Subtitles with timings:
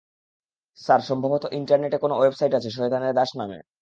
[0.79, 3.59] Sir, সম্ভবত ইন্টারনেটে কোন ওয়েবসাইট আছে, শয়তানের দাস নামে।